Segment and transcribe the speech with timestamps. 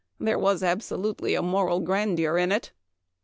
[0.19, 2.71] There was absolutely a moral grandeur in it.